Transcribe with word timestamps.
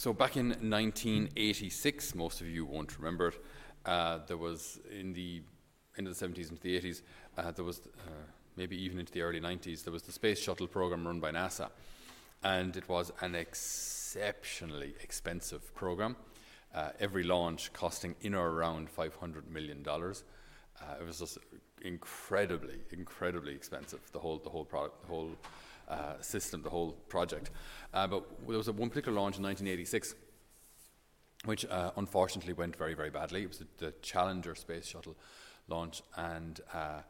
So 0.00 0.14
back 0.14 0.38
in 0.38 0.48
1986, 0.48 2.14
most 2.14 2.40
of 2.40 2.46
you 2.46 2.64
won't 2.64 2.96
remember 2.98 3.28
it. 3.28 3.44
Uh, 3.84 4.20
there 4.26 4.38
was 4.38 4.80
in 4.90 5.12
the 5.12 5.42
end 5.98 6.08
of 6.08 6.18
the 6.18 6.26
70s 6.26 6.48
into 6.48 6.62
the 6.62 6.80
80s, 6.80 7.02
uh, 7.36 7.50
there 7.50 7.66
was 7.66 7.80
uh, 7.80 8.10
maybe 8.56 8.82
even 8.82 8.98
into 8.98 9.12
the 9.12 9.20
early 9.20 9.42
90s, 9.42 9.84
there 9.84 9.92
was 9.92 10.02
the 10.02 10.12
space 10.12 10.38
shuttle 10.38 10.66
program 10.66 11.06
run 11.06 11.20
by 11.20 11.30
NASA, 11.30 11.68
and 12.42 12.78
it 12.78 12.88
was 12.88 13.12
an 13.20 13.34
exceptionally 13.34 14.94
expensive 15.02 15.74
program. 15.74 16.16
Uh, 16.74 16.92
every 16.98 17.22
launch 17.22 17.70
costing 17.74 18.14
in 18.22 18.34
or 18.34 18.52
around 18.52 18.88
500 18.88 19.50
million 19.50 19.82
dollars. 19.82 20.24
Uh, 20.80 20.94
it 20.98 21.06
was 21.06 21.18
just 21.18 21.36
incredibly, 21.82 22.78
incredibly 22.90 23.52
expensive. 23.52 24.00
The 24.12 24.18
whole, 24.18 24.38
the 24.38 24.48
whole 24.48 24.64
product, 24.64 25.02
the 25.02 25.08
whole 25.08 25.36
uh, 25.90 26.20
system, 26.20 26.62
the 26.62 26.70
whole 26.70 26.92
project. 27.08 27.50
Uh, 27.92 28.06
but 28.06 28.24
there 28.46 28.56
was 28.56 28.68
a, 28.68 28.72
one 28.72 28.88
particular 28.88 29.18
launch 29.18 29.36
in 29.36 29.42
1986, 29.42 30.14
which 31.44 31.66
uh, 31.66 31.90
unfortunately 31.96 32.52
went 32.52 32.76
very, 32.76 32.94
very 32.94 33.10
badly. 33.10 33.42
It 33.42 33.48
was 33.48 33.58
the, 33.58 33.66
the 33.78 33.94
Challenger 34.00 34.54
space 34.54 34.86
shuttle 34.86 35.16
launch, 35.68 36.02
and 36.16 36.60
uh, 36.72 37.00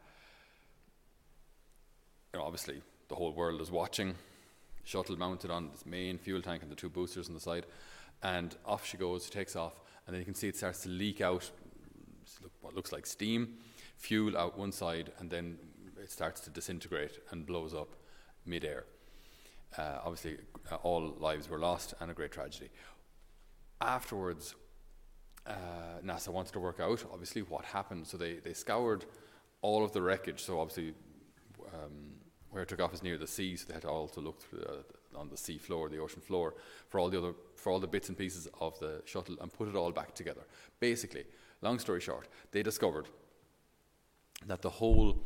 you 2.33 2.39
know, 2.39 2.45
obviously 2.45 2.83
the 3.09 3.15
whole 3.15 3.33
world 3.33 3.61
is 3.61 3.71
watching. 3.71 4.15
Shuttle 4.85 5.17
mounted 5.17 5.51
on 5.51 5.71
this 5.71 5.85
main 5.85 6.19
fuel 6.19 6.41
tank 6.41 6.63
and 6.63 6.71
the 6.71 6.77
two 6.77 6.89
boosters 6.89 7.29
on 7.29 7.35
the 7.35 7.41
side, 7.41 7.67
and 8.23 8.57
off 8.65 8.87
she 8.87 8.97
goes, 8.97 9.29
takes 9.29 9.57
off, 9.57 9.81
and 10.07 10.15
then 10.15 10.21
you 10.21 10.25
can 10.25 10.35
see 10.35 10.49
it 10.49 10.57
starts 10.57 10.83
to 10.83 10.89
leak 10.89 11.21
out 11.21 11.51
what 12.61 12.75
looks 12.75 12.93
like 12.93 13.07
steam, 13.07 13.57
fuel 13.97 14.37
out 14.37 14.57
one 14.57 14.73
side, 14.73 15.13
and 15.19 15.29
then 15.31 15.59
it 16.03 16.11
starts 16.11 16.41
to 16.41 16.51
disintegrate 16.51 17.19
and 17.31 17.45
blows 17.45 17.75
up 17.75 17.95
midair. 18.47 18.85
Uh, 19.77 19.99
obviously, 20.05 20.39
uh, 20.71 20.77
all 20.77 21.15
lives 21.19 21.49
were 21.49 21.59
lost 21.59 21.95
and 22.01 22.11
a 22.11 22.15
great 22.15 22.33
tragedy. 22.33 22.71
Afterwards, 23.81 24.55
uh, 25.47 25.53
NASA 26.05 26.29
wanted 26.29 26.53
to 26.53 26.61
work 26.61 26.81
out, 26.81 27.05
obviously, 27.13 27.43
what 27.43 27.65
happened. 27.65 28.07
So 28.07 28.17
they, 28.17 28.35
they 28.35 28.53
scoured 28.53 29.05
all 29.63 29.85
of 29.85 29.93
the 29.93 30.03
wreckage. 30.03 30.43
So, 30.43 30.61
obviously, 30.61 30.95
um, 31.73 32.11
where 32.51 32.63
it 32.63 32.69
took 32.69 32.81
off 32.81 32.93
is 32.93 33.03
near 33.03 33.17
the 33.17 33.27
sea, 33.27 33.57
so 33.57 33.67
they 33.69 33.75
had 33.75 33.83
to 33.83 33.89
also 33.89 34.21
look 34.21 34.43
through, 34.43 34.63
uh, 34.63 35.19
on 35.19 35.29
the 35.29 35.37
sea 35.37 35.59
floor, 35.59 35.89
the 35.89 35.99
ocean 35.99 36.21
floor, 36.21 36.55
for 36.89 37.01
all 37.01 37.09
the 37.09 37.19
other 37.19 37.35
for 37.57 37.71
all 37.71 37.79
the 37.79 37.87
bits 37.87 38.09
and 38.09 38.17
pieces 38.17 38.49
of 38.61 38.79
the 38.81 39.03
shuttle 39.05 39.37
and 39.41 39.53
put 39.53 39.69
it 39.69 39.77
all 39.77 39.93
back 39.93 40.15
together. 40.15 40.43
Basically, 40.79 41.25
long 41.63 41.79
story 41.79 42.01
short, 42.01 42.29
they 42.53 42.63
discovered 42.63 43.07
that 44.47 44.63
the 44.63 44.71
whole 44.71 45.23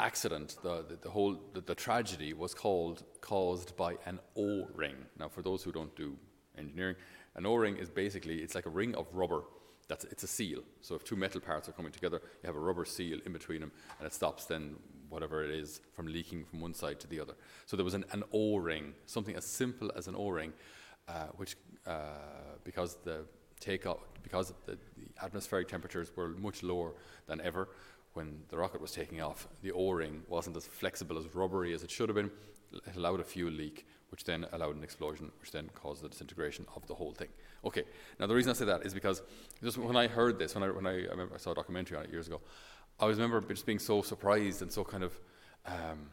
accident, 0.00 0.56
the, 0.62 0.84
the, 0.88 0.96
the 1.02 1.10
whole 1.10 1.38
the, 1.52 1.60
the, 1.60 1.74
tragedy 1.74 2.32
was 2.32 2.54
called 2.54 3.04
caused 3.20 3.76
by 3.76 3.96
an 4.06 4.18
O-ring. 4.36 4.96
Now, 5.18 5.28
for 5.28 5.42
those 5.42 5.62
who 5.62 5.72
don't 5.72 5.94
do 5.96 6.16
engineering, 6.58 6.96
an 7.36 7.46
O-ring 7.46 7.76
is 7.76 7.90
basically 7.90 8.36
it's 8.36 8.54
like 8.54 8.66
a 8.66 8.70
ring 8.70 8.94
of 8.94 9.06
rubber. 9.12 9.42
That's 9.88 10.04
it's 10.04 10.22
a 10.22 10.26
seal. 10.26 10.62
So 10.80 10.94
if 10.94 11.04
two 11.04 11.16
metal 11.16 11.40
parts 11.40 11.68
are 11.68 11.72
coming 11.72 11.92
together, 11.92 12.20
you 12.42 12.46
have 12.46 12.56
a 12.56 12.60
rubber 12.60 12.84
seal 12.84 13.18
in 13.24 13.32
between 13.32 13.60
them, 13.60 13.72
and 13.98 14.06
it 14.06 14.12
stops 14.12 14.46
then 14.46 14.76
whatever 15.08 15.44
it 15.44 15.50
is 15.50 15.80
from 15.92 16.06
leaking 16.06 16.44
from 16.44 16.60
one 16.60 16.74
side 16.74 17.00
to 17.00 17.08
the 17.08 17.18
other. 17.20 17.34
So 17.66 17.76
there 17.76 17.84
was 17.84 17.94
an, 17.94 18.04
an 18.12 18.22
O-ring, 18.32 18.94
something 19.06 19.34
as 19.34 19.44
simple 19.44 19.90
as 19.96 20.06
an 20.06 20.14
O-ring, 20.14 20.52
uh, 21.08 21.26
which 21.36 21.56
uh, 21.86 22.00
because 22.64 22.96
the 23.04 23.24
takeoff 23.58 23.98
because 24.22 24.52
the, 24.66 24.78
the 24.96 25.24
atmospheric 25.24 25.68
temperatures 25.68 26.10
were 26.16 26.28
much 26.28 26.62
lower 26.62 26.92
than 27.26 27.40
ever 27.40 27.68
when 28.14 28.42
the 28.48 28.56
rocket 28.56 28.80
was 28.80 28.92
taking 28.92 29.20
off, 29.20 29.46
the 29.62 29.72
O-ring 29.72 30.22
wasn't 30.28 30.56
as 30.56 30.66
flexible 30.66 31.18
as 31.18 31.32
rubbery 31.34 31.72
as 31.72 31.82
it 31.82 31.90
should 31.90 32.08
have 32.08 32.16
been. 32.16 32.30
It 32.72 32.96
allowed 32.96 33.20
a 33.20 33.24
fuel 33.24 33.52
leak, 33.52 33.86
which 34.10 34.24
then 34.24 34.46
allowed 34.52 34.76
an 34.76 34.82
explosion, 34.82 35.30
which 35.40 35.52
then 35.52 35.70
caused 35.74 36.02
the 36.02 36.08
disintegration 36.08 36.66
of 36.74 36.86
the 36.86 36.94
whole 36.94 37.12
thing. 37.12 37.28
Okay, 37.64 37.84
now 38.18 38.26
the 38.26 38.34
reason 38.34 38.50
I 38.50 38.54
say 38.54 38.64
that 38.64 38.84
is 38.84 38.94
because 38.94 39.22
just 39.62 39.78
when 39.78 39.96
I 39.96 40.08
heard 40.08 40.38
this, 40.38 40.54
when 40.54 40.64
I, 40.64 40.70
when 40.70 40.86
I, 40.86 41.04
I 41.06 41.10
remember 41.10 41.34
I 41.34 41.38
saw 41.38 41.52
a 41.52 41.54
documentary 41.54 41.98
on 41.98 42.04
it 42.04 42.10
years 42.10 42.26
ago, 42.26 42.40
I 42.98 43.06
was 43.06 43.18
remember 43.18 43.40
just 43.48 43.66
being 43.66 43.78
so 43.78 44.02
surprised 44.02 44.62
and 44.62 44.70
so 44.72 44.84
kind 44.84 45.04
of 45.04 45.18
um, 45.66 46.10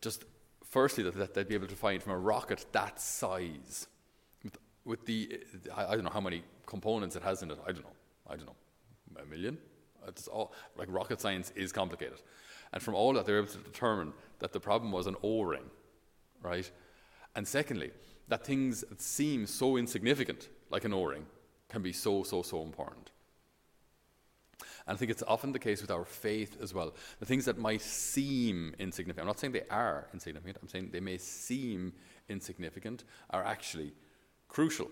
just 0.00 0.24
firstly 0.64 1.04
that, 1.04 1.14
that, 1.14 1.34
they'd 1.34 1.48
be 1.48 1.54
able 1.54 1.68
to 1.68 1.76
find 1.76 2.02
from 2.02 2.12
a 2.12 2.18
rocket 2.18 2.66
that 2.72 3.00
size 3.00 3.86
with, 4.42 4.58
with 4.84 5.06
the 5.06 5.40
I, 5.74 5.86
I 5.86 5.94
don't 5.94 6.04
know 6.04 6.10
how 6.10 6.20
many 6.20 6.42
components 6.66 7.16
it 7.16 7.22
has 7.22 7.42
in 7.42 7.50
it. 7.50 7.58
I 7.66 7.72
don't 7.72 7.84
know. 7.84 7.96
I 8.28 8.36
don't 8.36 8.46
know 8.46 8.56
a 9.20 9.26
million. 9.26 9.58
It's 10.06 10.28
all 10.28 10.52
like 10.76 10.88
rocket 10.90 11.20
science 11.20 11.52
is 11.54 11.72
complicated, 11.72 12.20
and 12.72 12.82
from 12.82 12.94
all 12.94 13.12
that 13.14 13.26
they're 13.26 13.38
able 13.38 13.48
to 13.48 13.58
determine 13.58 14.12
that 14.40 14.52
the 14.52 14.60
problem 14.60 14.90
was 14.90 15.06
an 15.06 15.16
O-ring, 15.22 15.70
right? 16.42 16.70
And 17.36 17.46
secondly, 17.46 17.92
that 18.28 18.44
things 18.44 18.80
that 18.80 19.00
seem 19.00 19.46
so 19.46 19.76
insignificant, 19.76 20.48
like 20.70 20.84
an 20.84 20.92
O-ring, 20.92 21.26
can 21.68 21.82
be 21.82 21.92
so 21.92 22.22
so 22.22 22.42
so 22.42 22.62
important. 22.62 23.10
And 24.86 24.96
I 24.96 24.98
think 24.98 25.10
it's 25.10 25.22
often 25.28 25.52
the 25.52 25.58
case 25.58 25.80
with 25.80 25.90
our 25.90 26.04
faith 26.04 26.56
as 26.60 26.74
well. 26.74 26.94
The 27.20 27.26
things 27.26 27.44
that 27.44 27.58
might 27.58 27.82
seem 27.82 28.74
insignificant, 28.78 29.20
I'm 29.20 29.28
not 29.28 29.38
saying 29.38 29.52
they 29.52 29.68
are 29.70 30.08
insignificant, 30.12 30.58
I'm 30.60 30.68
saying 30.68 30.90
they 30.92 31.00
may 31.00 31.18
seem 31.18 31.92
insignificant, 32.28 33.04
are 33.30 33.44
actually 33.44 33.92
crucial 34.48 34.90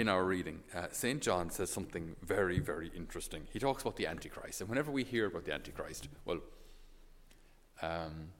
in 0.00 0.08
our 0.08 0.24
reading, 0.24 0.60
uh, 0.74 0.86
St. 0.90 1.20
John 1.20 1.50
says 1.50 1.70
something 1.70 2.16
very, 2.22 2.58
very 2.58 2.90
interesting. 2.96 3.42
He 3.52 3.58
talks 3.58 3.82
about 3.82 3.96
the 3.96 4.06
Antichrist. 4.06 4.60
And 4.60 4.70
whenever 4.70 4.90
we 4.90 5.04
hear 5.04 5.26
about 5.26 5.44
the 5.44 5.52
Antichrist, 5.52 6.08
well, 6.24 6.38
um, 7.82 8.30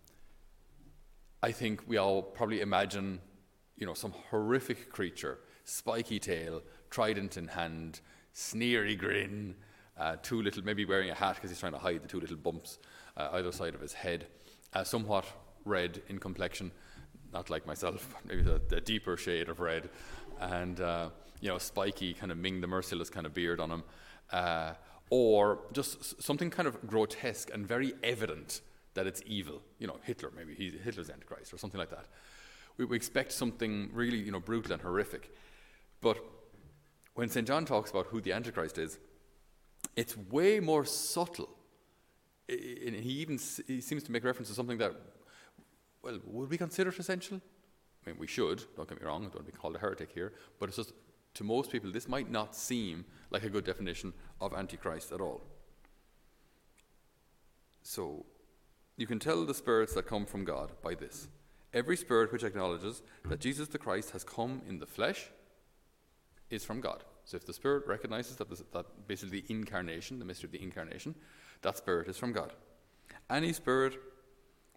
I 1.43 1.53
think 1.53 1.83
we 1.87 1.99
all 1.99 2.23
probably 2.23 2.63
imagine, 2.63 3.21
you 3.77 3.87
know, 3.87 3.93
some 3.93 4.15
horrific 4.31 4.91
creature, 4.91 5.39
spiky 5.65 6.19
tail, 6.19 6.63
trident 6.89 7.37
in 7.37 7.49
hand, 7.49 8.01
sneery 8.33 8.97
grin, 8.97 9.55
uh, 9.99 10.17
two 10.23 10.43
little, 10.43 10.65
maybe 10.65 10.85
wearing 10.87 11.11
a 11.11 11.15
hat 11.15 11.35
because 11.35 11.51
he's 11.51 11.61
trying 11.61 11.73
to 11.73 11.79
hide 11.79 12.03
the 12.03 12.09
two 12.09 12.21
little 12.21 12.37
bumps 12.37 12.79
uh, 13.19 13.29
either 13.33 13.53
side 13.53 13.75
of 13.75 13.83
his 13.83 13.93
head, 13.93 14.27
uh, 14.73 14.85
somewhat 14.85 15.27
red 15.67 16.01
in 16.09 16.19
complexion, 16.19 16.71
not 17.33 17.51
like 17.51 17.67
myself, 17.67 18.15
maybe 18.27 18.49
a, 18.51 18.81
deeper 18.81 19.17
shade 19.17 19.49
of 19.49 19.61
red, 19.61 19.89
and 20.41 20.81
uh, 20.81 21.11
you 21.41 21.49
know, 21.49 21.59
spiky 21.59 22.15
kind 22.15 22.33
of 22.33 22.39
Ming 22.39 22.61
the 22.61 22.67
Merciless 22.67 23.11
kind 23.11 23.27
of 23.27 23.35
beard 23.35 23.61
on 23.61 23.71
him, 23.71 23.85
uh, 24.33 24.73
or 25.11 25.61
just 25.73 26.23
something 26.23 26.51
kind 26.51 26.69
of 26.69 26.87
grotesque 26.87 27.51
and 27.53 27.67
very 27.67 27.95
evident 28.03 28.61
that 28.95 29.07
it's 29.07 29.23
evil. 29.27 29.63
You 29.79 29.87
know, 29.87 29.99
Hitler, 30.03 30.31
maybe 30.37 30.55
he's 30.55 30.75
Hitler's 30.83 31.11
Antichrist 31.11 31.53
or 31.53 31.59
something 31.59 31.79
like 31.79 31.91
that. 31.91 32.07
We, 32.77 32.85
we 32.85 32.97
expect 32.97 33.33
something 33.33 33.91
really, 33.93 34.19
you 34.19 34.33
know, 34.33 34.41
brutal 34.41 34.73
and 34.73 34.83
horrific. 34.83 35.35
But 36.01 36.19
when 37.15 37.29
St. 37.29 37.47
John 37.47 37.65
talks 37.65 37.91
about 37.91 38.07
who 38.07 38.21
the 38.21 38.33
Antichrist 38.33 38.79
is, 38.79 38.99
it's 39.97 40.17
way 40.17 40.61
more 40.61 40.85
subtle. 40.85 41.51
And 42.49 42.95
he 42.95 43.13
even 43.21 43.39
he 43.67 43.81
seems 43.81 44.03
to 44.05 44.13
make 44.13 44.25
reference 44.25 44.49
to 44.49 44.55
something 44.55 44.79
that, 44.79 44.93
well, 46.03 46.19
would 46.25 46.51
we 46.51 46.59
consider 46.59 46.91
it 46.91 46.99
essential? 46.99 47.41
I 48.07 48.11
mean, 48.11 48.19
we 48.19 48.27
should, 48.27 48.65
don't 48.77 48.89
get 48.89 49.01
me 49.01 49.07
wrong, 49.07 49.23
I 49.23 49.25
don't 49.25 49.35
want 49.35 49.47
to 49.47 49.53
be 49.53 49.59
called 49.59 49.77
a 49.77 49.79
heretic 49.79 50.11
here, 50.13 50.33
but 50.59 50.69
it's 50.69 50.77
just 50.77 50.93
to 51.35 51.45
most 51.45 51.71
people, 51.71 51.93
this 51.93 52.09
might 52.09 52.31
not 52.31 52.57
seem 52.57 53.05
like 53.31 53.45
a 53.45 53.51
good 53.51 53.65
definition 53.65 54.13
of 54.41 54.55
Antichrist 54.55 55.13
at 55.13 55.21
all. 55.21 55.43
So, 57.83 58.27
you 58.97 59.07
can 59.07 59.19
tell 59.19 59.45
the 59.45 59.55
spirits 59.55 59.95
that 59.95 60.07
come 60.07 60.27
from 60.27 60.45
God 60.45 60.73
by 60.83 60.95
this. 60.95 61.29
Every 61.73 61.97
spirit 61.97 62.33
which 62.33 62.43
acknowledges 62.43 63.03
that 63.25 63.41
Jesus 63.41 63.69
the 63.69 63.79
Christ 63.79 64.11
has 64.11 64.25
come 64.25 64.63
in 64.69 64.79
the 64.79 64.87
flesh 64.87 65.31
is 66.51 66.65
from 66.65 66.81
God. 66.81 67.05
So, 67.25 67.37
if 67.37 67.47
the 67.47 67.53
spirit 67.53 67.87
recognizes 67.87 68.37
that, 68.37 68.51
this, 68.51 68.63
that 68.73 68.87
basically 69.07 69.41
the 69.41 69.53
incarnation, 69.53 70.19
the 70.19 70.25
mystery 70.25 70.49
of 70.49 70.53
the 70.53 70.63
incarnation, 70.63 71.15
that 71.63 71.79
spirit 71.79 72.09
is 72.09 72.17
from 72.17 72.33
God. 72.33 72.53
Any 73.31 73.53
spirit 73.53 73.99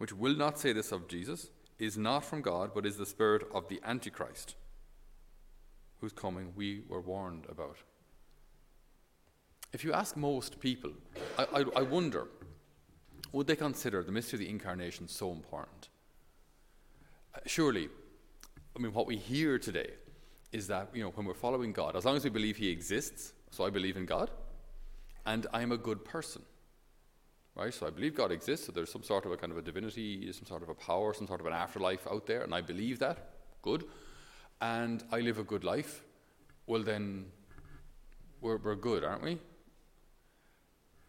which 0.03 0.11
will 0.11 0.35
not 0.35 0.59
say 0.59 0.73
this 0.73 0.91
of 0.91 1.07
Jesus 1.07 1.49
is 1.79 1.97
not 1.97 2.25
from 2.25 2.41
God, 2.41 2.71
but 2.75 2.85
is 2.85 2.97
the 2.97 3.05
spirit 3.05 3.43
of 3.53 3.69
the 3.69 3.79
Antichrist 3.85 4.55
whose 6.01 6.11
coming 6.11 6.51
we 6.57 6.81
were 6.89 6.99
warned 6.99 7.45
about. 7.47 7.77
If 9.71 9.85
you 9.85 9.93
ask 9.93 10.17
most 10.17 10.59
people, 10.59 10.91
I, 11.39 11.43
I, 11.43 11.63
I 11.77 11.81
wonder, 11.83 12.27
would 13.31 13.47
they 13.47 13.55
consider 13.55 14.03
the 14.03 14.11
mystery 14.11 14.35
of 14.35 14.39
the 14.41 14.49
incarnation 14.49 15.07
so 15.07 15.31
important? 15.31 15.87
Uh, 17.33 17.39
surely, 17.45 17.87
I 18.75 18.79
mean, 18.79 18.91
what 18.91 19.07
we 19.07 19.15
hear 19.15 19.57
today 19.57 19.91
is 20.51 20.67
that, 20.67 20.89
you 20.93 21.01
know, 21.01 21.11
when 21.11 21.25
we're 21.25 21.33
following 21.33 21.71
God, 21.71 21.95
as 21.95 22.03
long 22.03 22.17
as 22.17 22.25
we 22.25 22.29
believe 22.29 22.57
He 22.57 22.69
exists, 22.69 23.31
so 23.51 23.65
I 23.65 23.69
believe 23.69 23.95
in 23.95 24.05
God, 24.05 24.31
and 25.25 25.47
I'm 25.53 25.71
a 25.71 25.77
good 25.77 26.03
person, 26.03 26.41
right? 27.55 27.73
So 27.73 27.87
I 27.87 27.89
believe 27.89 28.15
God 28.15 28.31
exists, 28.31 28.65
so 28.65 28.71
there's 28.71 28.91
some 28.91 29.03
sort 29.03 29.25
of 29.25 29.31
a 29.31 29.37
kind 29.37 29.51
of 29.51 29.57
a 29.57 29.61
divinity, 29.61 30.31
some 30.31 30.45
sort 30.45 30.63
of 30.63 30.69
a 30.69 30.75
power, 30.75 31.13
some 31.13 31.27
sort 31.27 31.39
of 31.39 31.45
an 31.45 31.53
afterlife 31.53 32.07
out 32.07 32.25
there, 32.25 32.41
and 32.41 32.53
I 32.53 32.61
believe 32.61 32.99
that, 32.99 33.29
good 33.61 33.85
and 34.63 35.03
I 35.11 35.19
live 35.19 35.39
a 35.39 35.43
good 35.43 35.65
life, 35.65 36.03
well, 36.67 36.83
then 36.83 37.25
we're, 38.39 38.57
we're 38.57 38.75
good, 38.75 39.03
aren't 39.03 39.21
we? 39.21 39.37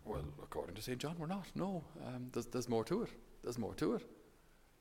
Well, 0.05 0.25
according 0.43 0.75
to 0.75 0.83
St. 0.83 0.99
John, 0.99 1.15
we're 1.19 1.29
not. 1.29 1.47
No, 1.55 1.85
um, 2.05 2.31
there's, 2.33 2.47
there's 2.47 2.69
more 2.69 2.83
to 2.85 3.05
it. 3.05 3.11
There's 3.45 3.57
more 3.57 3.75
to 3.75 3.95
it. 3.95 4.03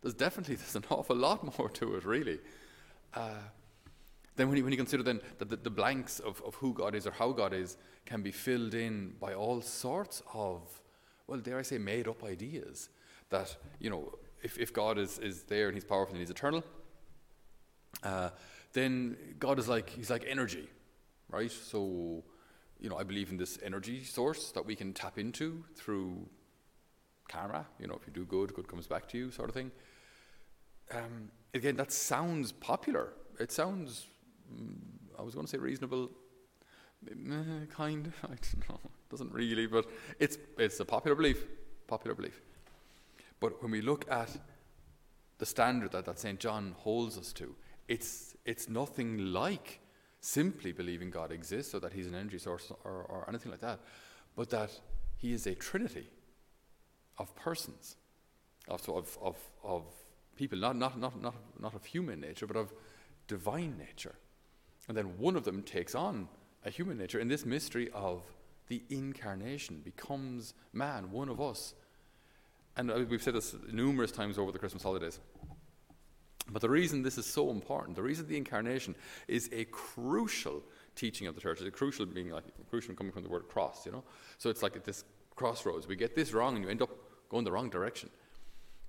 There's 0.02 0.16
definitely 0.16 0.56
there's 0.62 0.76
an 0.76 0.86
awful 0.90 1.16
lot 1.16 1.58
more 1.60 1.70
to 1.70 1.96
it, 1.96 2.04
really. 2.04 2.40
Uh, 3.14 3.44
then 4.36 4.48
when 4.48 4.58
you, 4.58 4.64
when 4.64 4.74
you 4.74 4.78
consider 4.78 5.04
then 5.04 5.22
that 5.38 5.52
the, 5.52 5.58
the 5.58 5.70
blanks 5.70 6.20
of, 6.20 6.42
of 6.44 6.56
who 6.56 6.74
God 6.74 6.96
is 6.96 7.06
or 7.06 7.12
how 7.12 7.32
God 7.32 7.54
is 7.54 7.78
can 8.08 8.24
be 8.24 8.32
filled 8.32 8.74
in 8.74 9.14
by 9.20 9.36
all 9.36 9.62
sorts 9.62 10.24
of, 10.34 10.82
well, 11.28 11.40
dare 11.40 11.60
I 11.60 11.62
say, 11.62 11.78
made 11.78 12.08
up 12.08 12.24
ideas 12.24 12.90
that, 13.30 13.56
you 13.80 13.90
know, 13.90 14.14
if, 14.42 14.58
if 14.58 14.74
God 14.74 14.98
is, 14.98 15.20
is 15.20 15.44
there 15.44 15.68
and 15.68 15.76
he's 15.76 15.86
powerful 15.86 16.14
and 16.14 16.20
he's 16.20 16.30
eternal, 16.30 16.64
uh, 18.04 18.30
then 18.74 19.16
God 19.40 19.60
is 19.60 19.68
like, 19.70 19.90
he's 19.90 20.10
like 20.10 20.26
energy, 20.28 20.68
right? 21.30 21.52
So, 21.52 22.24
you 22.80 22.90
know, 22.90 22.98
I 22.98 23.04
believe 23.04 23.32
in 23.32 23.38
this 23.38 23.58
energy 23.64 24.04
source 24.04 24.52
that 24.52 24.66
we 24.66 24.76
can 24.76 24.94
tap 24.94 25.18
into 25.18 25.64
through 25.76 26.28
karma. 27.30 27.66
You 27.80 27.88
know, 27.88 27.96
if 27.96 28.06
you 28.06 28.14
do 28.14 28.26
good, 28.26 28.54
good 28.54 28.68
comes 28.68 28.88
back 28.88 29.08
to 29.10 29.18
you, 29.18 29.32
sort 29.32 29.50
of 29.50 29.56
thing. 29.56 29.72
Um, 30.92 31.32
again, 31.54 31.78
that 31.78 31.92
sounds 31.92 32.52
popular. 32.52 33.14
It 33.40 33.52
sounds, 33.52 34.08
mm, 34.54 34.76
I 35.18 35.22
was 35.22 35.34
going 35.34 35.46
to 35.46 35.50
say 35.50 35.58
reasonable, 35.58 36.12
eh, 37.10 37.66
kind. 37.70 38.12
I 38.24 38.28
don't 38.28 38.70
know. 38.70 38.80
Doesn't 39.10 39.32
really, 39.32 39.68
but 39.68 39.86
it's 40.20 40.38
it's 40.58 40.80
a 40.80 40.86
popular 40.86 41.16
belief. 41.16 41.46
Popular 41.88 42.16
belief. 42.16 42.42
But 43.40 43.62
when 43.62 43.72
we 43.72 43.82
look 43.82 44.10
at 44.10 44.38
the 45.38 45.46
standard 45.46 45.92
that, 45.92 46.06
that 46.06 46.18
St. 46.18 46.40
John 46.40 46.74
holds 46.78 47.18
us 47.18 47.34
to, 47.34 47.54
it's, 47.90 48.38
it's 48.46 48.70
nothing 48.70 49.34
like 49.34 49.82
simply 50.22 50.72
believing 50.72 51.10
God 51.10 51.32
exists 51.34 51.76
or 51.76 51.82
that 51.82 51.92
He's 51.92 52.08
an 52.08 52.16
energy 52.16 52.38
source 52.38 52.72
or, 52.86 52.92
or 52.92 53.26
anything 53.28 53.52
like 53.52 53.60
that, 53.60 53.82
but 54.38 54.50
that 54.52 54.72
He 55.18 55.34
is 55.34 55.46
a 55.48 55.56
trinity 55.56 56.08
of 57.18 57.36
persons, 57.36 57.98
of, 58.70 58.88
of, 58.88 59.18
of, 59.22 59.38
of 59.62 59.84
people, 60.38 60.58
not, 60.58 60.78
not, 60.78 60.98
not, 60.98 61.22
not, 61.22 61.36
not 61.60 61.74
of 61.74 61.84
human 61.84 62.22
nature, 62.22 62.48
but 62.48 62.56
of 62.56 62.72
divine 63.28 63.78
nature. 63.78 64.16
And 64.88 64.96
then 64.96 65.18
one 65.18 65.36
of 65.36 65.44
them 65.44 65.64
takes 65.64 65.96
on 65.96 66.30
a 66.66 66.70
human 66.70 66.98
nature 66.98 67.20
in 67.20 67.28
this 67.28 67.46
mystery 67.46 67.90
of 67.94 68.24
the 68.68 68.82
incarnation, 68.90 69.82
becomes 69.84 70.54
man, 70.72 71.12
one 71.12 71.30
of 71.30 71.42
us. 71.42 71.74
And 72.78 72.90
uh, 72.90 73.00
we've 73.10 73.22
said 73.22 73.36
this 73.36 73.56
numerous 73.72 74.12
times 74.12 74.38
over 74.38 74.52
the 74.52 74.60
Christmas 74.60 74.84
holidays. 74.84 75.20
But 76.50 76.62
the 76.62 76.70
reason 76.70 77.04
this 77.04 77.18
is 77.18 77.26
so 77.26 77.52
important, 77.52 77.96
the 77.96 78.04
reason 78.04 78.28
the 78.28 78.38
incarnation 78.38 78.96
is 79.28 79.50
a 79.54 79.66
crucial 79.66 80.64
teaching 80.96 81.28
of 81.28 81.36
the 81.36 81.42
church, 81.42 81.62
is 81.62 81.68
a 81.68 81.72
crucial 81.72 82.06
being 82.06 82.30
like 82.30 82.44
crucial 82.70 82.94
coming 82.96 83.14
from 83.14 83.24
the 83.24 83.30
word 83.30 83.48
cross, 83.48 83.86
you 83.86 83.92
know. 83.92 84.04
So 84.38 84.50
it's 84.50 84.62
like 84.62 84.76
at 84.76 84.84
this 84.84 85.06
crossroads. 85.36 85.88
We 85.88 85.96
get 85.96 86.16
this 86.16 86.34
wrong 86.34 86.56
and 86.56 86.64
you 86.64 86.70
end 86.70 86.82
up 86.82 86.90
going 87.30 87.46
the 87.46 87.52
wrong 87.52 87.70
direction. 87.70 88.10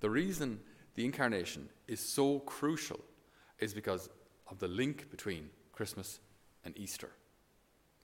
The 0.00 0.11
reason 0.11 0.61
the 0.94 1.05
incarnation 1.05 1.69
is 1.87 2.00
so 2.00 2.41
crucial 2.41 3.00
is 3.59 3.73
because 3.73 4.09
of 4.49 4.59
the 4.59 4.69
link 4.69 5.11
between 5.11 5.49
Christmas 5.73 6.20
and 6.65 6.77
Easter. 6.77 7.11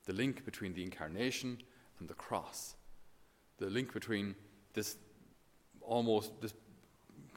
The 0.07 0.13
link 0.13 0.45
between 0.45 0.75
the 0.75 0.83
incarnation 0.83 1.59
and 1.99 2.09
the 2.09 2.15
cross. 2.15 2.75
The 3.59 3.67
link 3.67 3.93
between 3.93 4.35
this 4.73 4.97
almost 5.83 6.41
this 6.41 6.55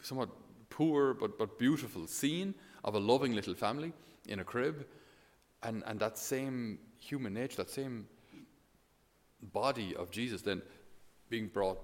somewhat 0.01 0.29
poor 0.69 1.13
but, 1.13 1.37
but 1.37 1.57
beautiful 1.59 2.07
scene 2.07 2.53
of 2.83 2.95
a 2.95 2.99
loving 2.99 3.33
little 3.33 3.53
family 3.53 3.93
in 4.27 4.39
a 4.39 4.43
crib, 4.43 4.85
and, 5.61 5.83
and 5.85 5.99
that 5.99 6.17
same 6.17 6.79
human 6.99 7.33
nature, 7.33 7.57
that 7.57 7.69
same 7.69 8.07
body 9.51 9.95
of 9.95 10.09
Jesus 10.11 10.41
then 10.41 10.61
being 11.29 11.47
brought 11.47 11.79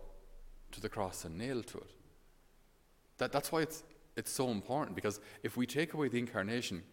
to 0.72 0.82
the 0.82 0.90
cross 0.90 1.26
and 1.26 1.38
nailed 1.38 1.68
to 1.68 1.78
it. 1.78 1.92
That, 3.18 3.32
that's 3.32 3.52
why 3.52 3.62
it's, 3.62 3.84
it's 4.16 4.32
so 4.32 4.50
important, 4.50 4.96
because 4.96 5.20
if 5.44 5.58
we 5.58 5.66
take 5.66 5.94
away 5.94 6.08
the 6.08 6.20
incarnation, 6.20 6.84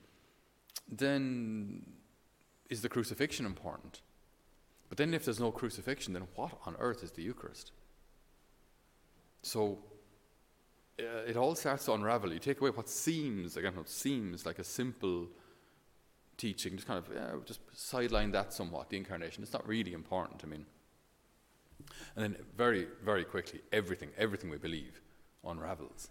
then 0.91 1.85
is 2.71 2.83
the 2.83 2.89
crucifixion 2.89 3.47
important? 3.47 4.01
But 4.89 4.99
then 4.99 5.15
if 5.15 5.25
there's 5.25 5.41
no 5.41 5.51
crucifixion, 5.51 6.13
then 6.13 6.27
what 6.35 6.53
on 6.65 6.77
earth 6.79 7.03
is 7.03 7.13
the 7.13 7.23
Eucharist? 7.23 7.73
So 9.43 9.79
uh, 11.01 11.25
it 11.27 11.37
all 11.37 11.55
starts 11.55 11.85
to 11.87 11.93
unravel. 11.93 12.33
You 12.33 12.39
take 12.39 12.61
away 12.61 12.71
what 12.71 12.89
seems, 12.89 13.57
again, 13.57 13.77
what 13.77 13.89
seems 13.89 14.47
like 14.47 14.59
a 14.59 14.65
simple 14.65 15.29
teaching, 16.37 16.77
just 16.77 16.87
kind 16.87 16.99
of 16.99 17.13
yeah, 17.15 17.33
just 17.45 17.61
sideline 17.73 18.31
that 18.33 18.53
somewhat, 18.53 18.91
the 18.91 18.97
incarnation. 18.97 19.43
It's 19.43 19.53
not 19.53 19.67
really 19.67 19.93
important, 19.93 20.43
I 20.45 20.47
mean. 20.49 20.67
And 22.15 22.25
then 22.25 22.37
very, 22.57 22.87
very 23.05 23.25
quickly, 23.25 23.61
everything, 23.73 24.11
everything 24.17 24.51
we 24.51 24.59
believe 24.59 25.01
unravels. 25.45 26.09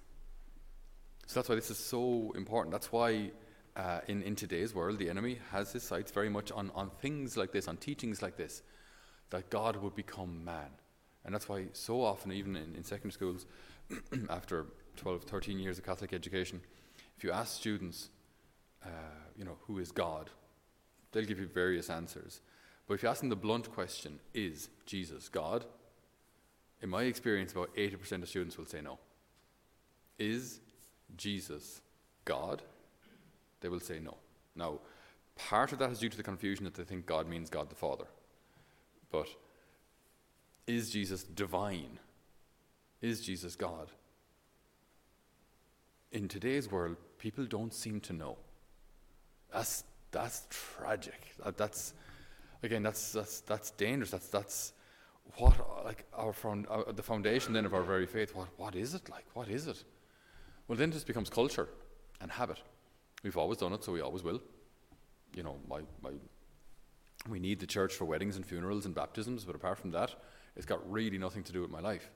So 1.28 1.40
that's 1.40 1.50
why 1.50 1.56
this 1.56 1.72
is 1.72 1.80
so 1.80 2.32
important. 2.36 2.72
That's 2.72 2.92
why 2.92 3.32
uh, 3.76 4.00
in, 4.08 4.24
in 4.24 4.36
today's 4.36 4.74
world, 4.74 5.00
the 5.00 5.10
enemy 5.10 5.40
has 5.52 5.72
his 5.72 5.84
sights 5.84 6.12
very 6.12 6.30
much 6.30 6.52
on, 6.52 6.72
on 6.76 6.90
things 7.02 7.36
like 7.36 7.52
this, 7.52 7.68
on 7.68 7.78
teachings 7.78 8.22
like 8.22 8.38
this, 8.38 8.62
that 9.32 9.50
God 9.50 9.76
would 9.78 9.96
become 9.96 10.44
man. 10.46 10.70
And 11.26 11.34
that's 11.34 11.50
why 11.50 11.66
so 11.74 12.02
often, 12.02 12.32
even 12.32 12.56
in, 12.56 12.76
in 12.76 12.84
secondary 12.84 13.12
schools, 13.12 13.46
after 14.30 14.68
12, 14.98 15.24
13 15.24 15.60
years 15.60 15.78
of 15.78 15.86
Catholic 15.86 16.14
education, 16.14 16.62
if 17.18 17.24
you 17.24 17.32
ask 17.32 17.56
students, 17.56 18.10
uh, 18.84 18.90
you 19.38 19.44
know, 19.44 19.58
who 19.68 19.80
is 19.80 19.92
God, 19.92 20.30
they'll 21.12 21.26
give 21.26 21.40
you 21.40 21.48
various 21.48 21.90
answers. 21.90 22.42
But 22.88 22.96
if 22.96 23.04
you 23.04 23.10
ask 23.10 23.22
them 23.22 23.30
the 23.30 23.36
blunt 23.36 23.72
question, 23.72 24.20
is 24.34 24.70
Jesus 24.86 25.28
God? 25.28 25.66
In 26.82 26.90
my 26.90 27.04
experience, 27.04 27.52
about 27.52 27.76
80% 27.76 28.22
of 28.22 28.30
students 28.30 28.58
will 28.58 28.66
say 28.66 28.82
no. 28.82 29.00
Is 30.20 30.60
Jesus 31.18 31.82
God? 32.26 32.62
They 33.66 33.70
will 33.70 33.80
say 33.80 33.98
no. 33.98 34.16
Now, 34.56 34.78
part 35.36 35.74
of 35.74 35.80
that 35.80 35.90
is 35.90 35.98
due 35.98 36.10
to 36.10 36.16
the 36.16 36.22
confusion 36.22 36.66
that 36.66 36.76
they 36.76 36.84
think 36.84 37.08
God 37.08 37.28
means 37.28 37.50
God 37.50 37.68
the 37.68 37.76
Father. 37.76 38.06
But 39.12 39.28
is 40.68 40.92
Jesus 40.92 41.24
divine? 41.24 41.98
Is 43.02 43.22
Jesus 43.22 43.56
God? 43.56 43.90
In 46.12 46.28
today's 46.28 46.70
world, 46.70 46.98
people 47.18 47.44
don't 47.46 47.74
seem 47.74 48.00
to 48.02 48.14
know. 48.14 48.38
That's, 49.52 49.84
that's 50.12 50.46
tragic. 50.52 51.34
That, 51.44 51.58
that's, 51.58 51.96
again, 52.62 52.84
that's, 52.84 53.14
that's, 53.14 53.40
that's 53.40 53.72
dangerous. 53.72 54.12
That's, 54.12 54.28
that's 54.28 54.74
what, 55.38 55.56
like, 55.84 56.06
our, 56.14 56.34
found, 56.34 56.68
our, 56.70 56.94
the 56.94 57.02
foundation 57.02 57.52
then 57.52 57.66
of 57.66 57.74
our 57.74 57.82
very 57.82 58.06
faith. 58.06 58.36
What, 58.36 58.50
what 58.58 58.76
is 58.76 58.94
it 58.94 59.10
like? 59.10 59.26
What 59.34 59.50
is 59.50 59.66
it? 59.66 59.84
Well, 60.68 60.78
then 60.78 60.90
it 60.90 60.94
just 60.94 61.08
becomes 61.08 61.32
culture 61.32 61.68
and 62.22 62.30
habit. 62.30 62.60
We've 63.26 63.36
always 63.36 63.58
done 63.58 63.74
it, 63.74 63.84
so 63.84 63.92
we 63.92 64.00
always 64.00 64.24
will. 64.24 64.42
You 65.36 65.44
know, 65.44 65.58
my, 65.68 65.82
my, 66.02 66.12
we 67.28 67.42
need 67.42 67.60
the 67.60 67.68
church 67.68 67.94
for 67.94 68.06
weddings 68.06 68.38
and 68.38 68.46
funerals 68.46 68.86
and 68.86 68.96
baptisms, 68.96 69.44
but 69.44 69.56
apart 69.56 69.80
from 69.80 69.92
that, 69.92 70.16
it's 70.56 70.66
got 70.66 70.90
really 70.90 71.18
nothing 71.18 71.44
to 71.44 71.52
do 71.52 71.62
with 71.62 71.70
my 71.70 71.82
life 71.82 72.10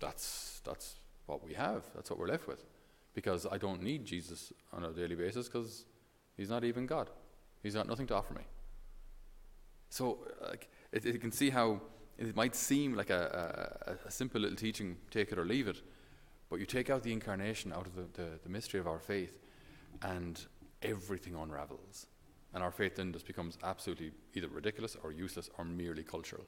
that's, 0.00 0.60
that's 0.64 0.96
what 1.26 1.44
we 1.44 1.54
have. 1.54 1.84
That's 1.94 2.10
what 2.10 2.18
we're 2.18 2.28
left 2.28 2.46
with. 2.46 2.64
Because 3.14 3.46
I 3.50 3.58
don't 3.58 3.82
need 3.82 4.04
Jesus 4.04 4.52
on 4.72 4.84
a 4.84 4.92
daily 4.92 5.14
basis 5.14 5.48
because 5.48 5.84
he's 6.36 6.50
not 6.50 6.64
even 6.64 6.86
God. 6.86 7.10
He's 7.62 7.74
got 7.74 7.88
nothing 7.88 8.06
to 8.08 8.14
offer 8.14 8.34
me. 8.34 8.42
So 9.88 10.18
uh, 10.42 10.48
like, 10.48 10.68
it, 10.92 11.06
it 11.06 11.20
can 11.20 11.32
see 11.32 11.50
how 11.50 11.80
it 12.18 12.34
might 12.36 12.54
seem 12.54 12.94
like 12.94 13.10
a, 13.10 13.96
a, 14.04 14.08
a, 14.08 14.10
simple 14.10 14.40
little 14.40 14.56
teaching, 14.56 14.96
take 15.10 15.32
it 15.32 15.38
or 15.38 15.44
leave 15.44 15.68
it, 15.68 15.82
but 16.50 16.60
you 16.60 16.66
take 16.66 16.90
out 16.90 17.02
the 17.02 17.12
incarnation 17.12 17.72
out 17.72 17.86
of 17.86 17.94
the, 17.94 18.04
the, 18.12 18.28
the 18.42 18.48
mystery 18.48 18.78
of 18.78 18.86
our 18.86 18.98
faith, 18.98 19.38
and 20.02 20.44
everything 20.82 21.34
unravels. 21.34 22.06
And 22.52 22.62
our 22.62 22.70
faith 22.70 22.96
then 22.96 23.12
just 23.12 23.26
becomes 23.26 23.58
absolutely 23.64 24.12
either 24.34 24.48
ridiculous 24.48 24.96
or 25.02 25.12
useless 25.12 25.50
or 25.58 25.64
merely 25.64 26.04
cultural. 26.04 26.44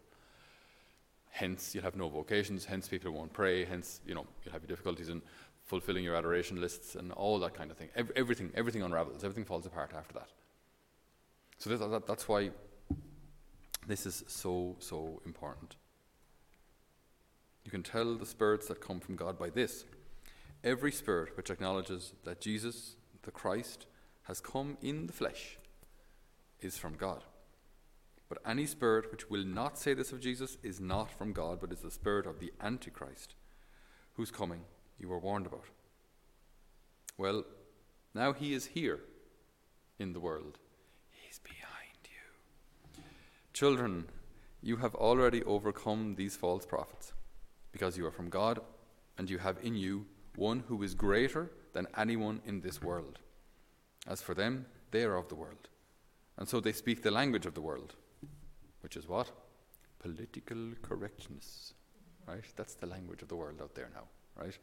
Hence, 1.30 1.74
you'll 1.74 1.84
have 1.84 1.96
no 1.96 2.08
vocations. 2.08 2.64
Hence, 2.64 2.88
people 2.88 3.10
won't 3.12 3.32
pray. 3.32 3.64
Hence, 3.64 4.00
you 4.06 4.14
know, 4.14 4.26
you'll 4.44 4.52
have 4.52 4.66
difficulties 4.66 5.08
in 5.08 5.20
fulfilling 5.64 6.04
your 6.04 6.14
adoration 6.14 6.60
lists 6.60 6.94
and 6.94 7.12
all 7.12 7.38
that 7.40 7.54
kind 7.54 7.70
of 7.70 7.76
thing. 7.76 7.88
Every, 7.96 8.14
everything, 8.16 8.52
everything 8.54 8.82
unravels. 8.82 9.24
Everything 9.24 9.44
falls 9.44 9.66
apart 9.66 9.90
after 9.96 10.14
that. 10.14 10.28
So 11.58 11.70
this, 11.70 11.80
that, 11.80 12.06
that's 12.06 12.28
why 12.28 12.50
this 13.86 14.06
is 14.06 14.24
so 14.26 14.76
so 14.78 15.20
important. 15.24 15.76
You 17.64 17.70
can 17.70 17.82
tell 17.82 18.14
the 18.14 18.26
spirits 18.26 18.68
that 18.68 18.80
come 18.80 19.00
from 19.00 19.16
God 19.16 19.38
by 19.38 19.50
this: 19.50 19.84
every 20.62 20.92
spirit 20.92 21.36
which 21.36 21.50
acknowledges 21.50 22.12
that 22.24 22.40
Jesus, 22.40 22.96
the 23.26 23.30
Christ, 23.30 23.84
has 24.22 24.40
come 24.40 24.78
in 24.80 25.06
the 25.06 25.12
flesh, 25.12 25.58
is 26.60 26.78
from 26.78 26.94
God. 26.94 27.22
But 28.28 28.38
any 28.44 28.66
spirit 28.66 29.12
which 29.12 29.30
will 29.30 29.44
not 29.44 29.78
say 29.78 29.94
this 29.94 30.10
of 30.10 30.20
Jesus 30.20 30.56
is 30.62 30.80
not 30.80 31.12
from 31.12 31.32
God, 31.32 31.60
but 31.60 31.70
is 31.70 31.80
the 31.80 31.90
spirit 31.90 32.26
of 32.26 32.40
the 32.40 32.52
Antichrist, 32.60 33.34
whose 34.14 34.30
coming 34.30 34.62
you 34.98 35.08
were 35.08 35.18
warned 35.18 35.46
about. 35.46 35.66
Well, 37.18 37.44
now 38.14 38.32
he 38.32 38.52
is 38.52 38.66
here 38.66 39.00
in 39.98 40.12
the 40.12 40.20
world. 40.20 40.58
He's 41.10 41.38
behind 41.38 41.98
you. 42.04 43.02
Children, 43.52 44.06
you 44.62 44.78
have 44.78 44.94
already 44.94 45.44
overcome 45.44 46.16
these 46.16 46.34
false 46.36 46.66
prophets, 46.66 47.12
because 47.70 47.96
you 47.96 48.06
are 48.06 48.10
from 48.10 48.28
God, 48.28 48.58
and 49.16 49.30
you 49.30 49.38
have 49.38 49.58
in 49.62 49.76
you 49.76 50.06
one 50.34 50.64
who 50.66 50.82
is 50.82 50.94
greater 50.94 51.50
than 51.76 51.86
anyone 51.98 52.40
in 52.46 52.62
this 52.62 52.80
world. 52.80 53.18
As 54.06 54.22
for 54.22 54.34
them, 54.34 54.64
they 54.92 55.04
are 55.04 55.16
of 55.16 55.28
the 55.28 55.34
world. 55.34 55.68
And 56.38 56.48
so 56.48 56.58
they 56.58 56.72
speak 56.72 57.02
the 57.02 57.10
language 57.10 57.44
of 57.44 57.52
the 57.52 57.60
world, 57.60 57.94
which 58.80 58.96
is 58.96 59.06
what? 59.06 59.30
Political 59.98 60.72
correctness. 60.80 61.74
Right? 62.26 62.46
That's 62.56 62.74
the 62.74 62.86
language 62.86 63.20
of 63.20 63.28
the 63.28 63.36
world 63.36 63.60
out 63.60 63.74
there 63.74 63.90
now, 63.94 64.04
right? 64.42 64.58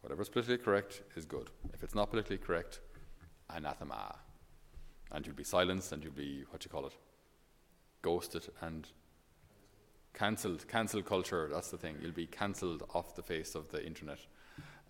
Whatever's 0.00 0.30
politically 0.30 0.64
correct 0.64 1.02
is 1.14 1.26
good. 1.26 1.50
If 1.74 1.82
it's 1.82 1.94
not 1.94 2.08
politically 2.08 2.38
correct, 2.38 2.80
anathema. 3.54 4.16
And 5.12 5.26
you'll 5.26 5.36
be 5.36 5.44
silenced 5.44 5.92
and 5.92 6.02
you'll 6.02 6.14
be, 6.14 6.44
what 6.48 6.64
you 6.64 6.70
call 6.70 6.86
it, 6.86 6.94
ghosted 8.00 8.48
and 8.62 8.88
cancelled. 10.14 10.66
Cancel 10.68 11.02
culture, 11.02 11.50
that's 11.52 11.70
the 11.70 11.76
thing. 11.76 11.96
You'll 12.00 12.12
be 12.12 12.26
cancelled 12.26 12.82
off 12.94 13.14
the 13.14 13.22
face 13.22 13.54
of 13.54 13.70
the 13.70 13.84
internet 13.84 14.20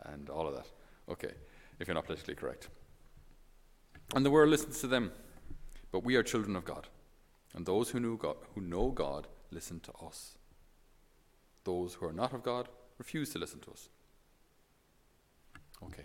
and 0.05 0.31
all 0.31 0.47
of 0.47 0.55
that. 0.55 0.69
Okay, 1.11 1.33
if 1.79 1.89
you're 1.89 1.95
not 1.95 2.07
politically 2.07 2.35
correct. 2.35 2.69
And 4.15 4.25
the 4.25 4.31
world 4.31 4.51
listens 4.51 4.81
to 4.81 4.87
them. 4.87 5.13
But 5.93 6.05
we 6.05 6.17
are 6.17 6.23
children 6.23 6.57
of 6.57 6.65
God. 6.65 6.89
And 7.55 7.67
those 7.67 7.91
who, 7.91 7.99
knew 8.01 8.17
God, 8.17 8.37
who 8.55 8.61
know 8.61 8.91
God 8.91 9.27
listen 9.51 9.81
to 9.81 9.93
us. 10.07 10.37
Those 11.65 11.95
who 11.95 12.07
are 12.07 12.13
not 12.13 12.33
of 12.33 12.43
God 12.43 12.69
refuse 12.99 13.31
to 13.31 13.39
listen 13.39 13.61
to 13.61 13.71
us. 13.73 13.89
Okay. 15.85 16.05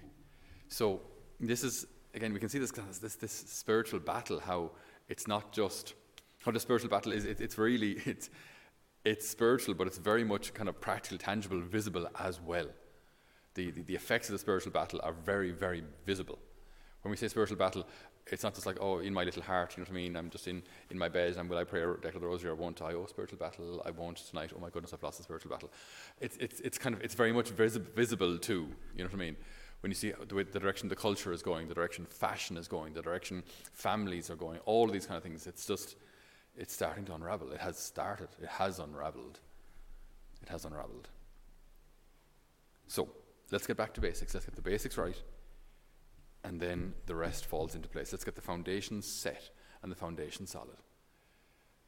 So 0.69 1.01
this 1.39 1.63
is 1.63 1.85
again 2.13 2.33
we 2.33 2.39
can 2.39 2.50
see 2.50 2.59
this 2.59 2.71
this 2.71 3.15
this 3.15 3.31
spiritual 3.31 4.00
battle 4.00 4.39
how 4.39 4.71
it's 5.09 5.27
not 5.27 5.51
just 5.51 5.93
how 6.39 6.51
the 6.51 6.59
spiritual 6.59 6.89
battle 6.89 7.12
is 7.12 7.25
it, 7.25 7.41
it's 7.41 7.57
really 7.57 7.91
it's 8.05 8.29
it's 9.03 9.27
spiritual 9.27 9.74
but 9.74 9.85
it's 9.85 9.97
very 9.97 10.24
much 10.24 10.53
kind 10.53 10.69
of 10.69 10.79
practical 10.79 11.17
tangible 11.17 11.59
visible 11.59 12.07
as 12.19 12.39
well 12.39 12.67
the, 13.55 13.71
the, 13.71 13.81
the 13.81 13.95
effects 13.95 14.29
of 14.29 14.33
the 14.33 14.39
spiritual 14.39 14.71
battle 14.71 15.00
are 15.03 15.13
very 15.13 15.51
very 15.51 15.83
visible 16.05 16.39
when 17.01 17.12
we 17.12 17.17
say 17.17 17.27
spiritual 17.27 17.57
battle 17.57 17.85
it's 18.31 18.43
not 18.43 18.55
just 18.55 18.65
like, 18.65 18.77
oh, 18.81 19.00
in 19.00 19.13
my 19.13 19.24
little 19.24 19.43
heart, 19.43 19.75
you 19.77 19.83
know 19.83 19.88
what 19.88 19.93
I 19.93 20.01
mean? 20.01 20.15
I'm 20.15 20.29
just 20.29 20.47
in, 20.47 20.63
in 20.89 20.97
my 20.97 21.07
bed 21.07 21.35
and 21.38 21.50
will 21.50 21.57
I 21.57 21.63
pray 21.63 21.81
or 21.81 21.97
declare 21.97 22.19
the 22.19 22.27
rosary 22.27 22.50
or 22.50 22.55
won't 22.55 22.81
I? 22.81 22.93
Oh, 22.93 23.05
spiritual 23.05 23.38
battle, 23.38 23.83
I 23.85 23.91
won't 23.91 24.17
tonight. 24.17 24.51
Oh 24.55 24.59
my 24.59 24.69
goodness, 24.69 24.93
I've 24.93 25.03
lost 25.03 25.17
the 25.17 25.24
spiritual 25.24 25.51
battle. 25.51 25.71
It's, 26.19 26.35
it's, 26.38 26.59
it's 26.62 26.77
kind 26.77 26.95
of, 26.95 27.01
it's 27.01 27.13
very 27.13 27.31
much 27.31 27.50
visi- 27.50 27.79
visible 27.95 28.38
too, 28.38 28.67
you 28.95 29.03
know 29.03 29.09
what 29.09 29.13
I 29.13 29.17
mean? 29.17 29.35
When 29.81 29.91
you 29.91 29.95
see 29.95 30.12
the, 30.12 30.43
the 30.43 30.59
direction 30.59 30.89
the 30.89 30.95
culture 30.95 31.31
is 31.31 31.43
going, 31.43 31.67
the 31.67 31.75
direction 31.75 32.05
fashion 32.05 32.57
is 32.57 32.67
going, 32.67 32.93
the 32.93 33.01
direction 33.03 33.43
families 33.74 34.31
are 34.31 34.35
going, 34.35 34.59
all 34.65 34.88
these 34.88 35.05
kind 35.05 35.17
of 35.17 35.24
things, 35.24 35.45
it's 35.45 35.67
just, 35.67 35.95
it's 36.57 36.74
starting 36.74 37.05
to 37.05 37.13
unravel. 37.13 37.51
It 37.51 37.59
has 37.59 37.77
started, 37.77 38.29
it 38.41 38.50
has 38.50 38.79
unraveled. 38.79 39.39
It 40.41 40.50
has 40.50 40.65
unraveled. 40.65 41.09
So, 42.88 43.09
let's 43.51 43.67
get 43.67 43.77
back 43.77 43.93
to 43.95 44.01
basics. 44.01 44.33
Let's 44.33 44.45
get 44.45 44.55
the 44.55 44.61
basics 44.61 44.97
right 44.97 45.21
and 46.45 46.59
then 46.59 46.93
the 47.07 47.15
rest 47.15 47.47
falls 47.47 47.73
into 47.73 47.89
place. 47.89 48.13
Let's 48.13 48.23
get 48.23 48.35
the 48.35 48.41
foundation 48.41 49.01
set 49.01 49.49
and 49.81 49.91
the 49.91 49.95
foundation 49.95 50.45
solid. 50.45 50.77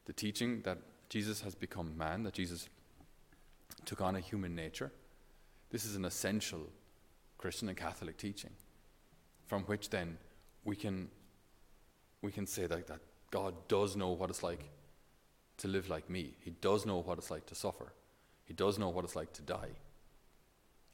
The 0.05 0.13
teaching 0.13 0.61
that 0.63 0.79
Jesus 1.09 1.41
has 1.41 1.53
become 1.53 1.95
man, 1.95 2.23
that 2.23 2.33
Jesus 2.33 2.67
took 3.85 4.01
on 4.01 4.15
a 4.15 4.19
human 4.19 4.55
nature, 4.55 4.91
this 5.69 5.85
is 5.85 5.95
an 5.95 6.05
essential 6.05 6.61
Christian 7.37 7.69
and 7.69 7.77
Catholic 7.77 8.17
teaching, 8.17 8.49
from 9.45 9.63
which 9.63 9.91
then 9.91 10.17
we 10.63 10.75
can, 10.75 11.09
we 12.23 12.31
can 12.31 12.47
say 12.47 12.65
that, 12.65 12.87
that 12.87 12.99
God 13.29 13.53
does 13.67 13.95
know 13.95 14.09
what 14.09 14.31
it's 14.31 14.41
like 14.41 14.71
to 15.57 15.67
live 15.67 15.87
like 15.87 16.09
me. 16.09 16.33
He 16.39 16.51
does 16.61 16.85
know 16.85 16.97
what 16.97 17.19
it's 17.19 17.29
like 17.29 17.45
to 17.47 17.55
suffer. 17.55 17.93
He 18.45 18.53
does 18.53 18.79
know 18.79 18.89
what 18.89 19.05
it's 19.05 19.15
like 19.15 19.33
to 19.33 19.41
die 19.43 19.75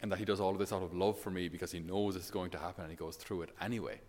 and 0.04 0.12
that 0.12 0.20
he 0.20 0.26
does 0.26 0.42
all 0.42 0.52
of 0.52 0.60
this 0.60 0.74
out 0.74 0.84
of 0.84 0.94
love 0.94 1.18
for 1.18 1.32
me 1.32 1.48
because 1.48 1.72
he 1.72 1.80
knows 1.80 2.18
it's 2.18 2.30
going 2.30 2.50
to 2.52 2.58
happen 2.60 2.84
and 2.84 2.92
he 2.92 2.98
goes 2.98 3.16
through 3.16 3.42
it 3.42 3.50
anyway. 3.62 4.02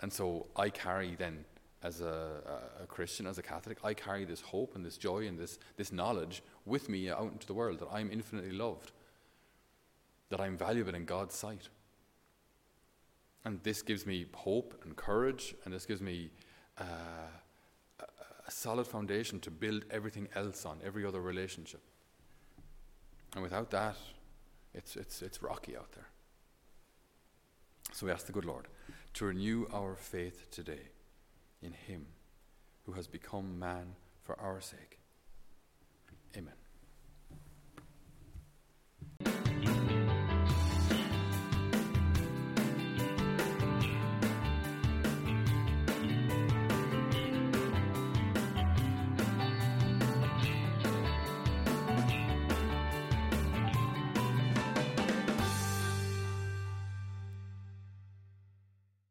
And 0.00 0.10
so 0.10 0.46
I 0.56 0.70
carry 0.70 1.14
then, 1.14 1.44
as 1.82 2.00
a, 2.00 2.70
a, 2.82 2.86
Christian, 2.86 3.26
as 3.26 3.36
a 3.36 3.42
Catholic, 3.42 3.78
I 3.84 3.92
carry 3.92 4.24
this 4.24 4.40
hope 4.40 4.76
and 4.76 4.84
this 4.84 4.96
joy 4.96 5.26
and 5.26 5.38
this, 5.38 5.58
this 5.76 5.92
knowledge 5.92 6.42
with 6.64 6.88
me 6.88 7.10
out 7.10 7.30
into 7.32 7.46
the 7.46 7.52
world 7.52 7.80
that 7.80 7.88
I'm 7.92 8.10
infinitely 8.10 8.52
loved, 8.52 8.92
that 10.30 10.40
I'm 10.40 10.56
valuable 10.56 10.94
in 10.94 11.04
God's 11.04 11.34
sight. 11.34 11.68
And 13.44 13.62
this 13.62 13.82
gives 13.82 14.06
me 14.06 14.24
hope 14.34 14.74
and 14.84 14.96
courage, 14.96 15.54
and 15.66 15.74
this 15.74 15.84
gives 15.84 16.00
me 16.00 16.30
uh, 16.78 16.84
a, 18.00 18.04
a 18.46 18.50
solid 18.50 18.86
foundation 18.86 19.38
to 19.40 19.50
build 19.50 19.84
everything 19.90 20.28
else 20.34 20.64
on, 20.64 20.78
every 20.82 21.04
other 21.04 21.20
relationship. 21.20 21.82
And 23.34 23.42
without 23.42 23.70
that, 23.70 23.96
it's, 24.74 24.96
it's, 24.96 25.22
it's 25.22 25.42
rocky 25.42 25.76
out 25.76 25.92
there. 25.92 26.08
So 27.92 28.06
we 28.06 28.12
ask 28.12 28.26
the 28.26 28.32
good 28.32 28.44
Lord 28.44 28.68
to 29.14 29.26
renew 29.26 29.66
our 29.72 29.96
faith 29.96 30.50
today 30.50 30.90
in 31.62 31.72
Him 31.72 32.06
who 32.86 32.92
has 32.92 33.06
become 33.06 33.58
man 33.58 33.94
for 34.22 34.38
our 34.38 34.60
sake. 34.60 34.98
Amen. 36.36 36.59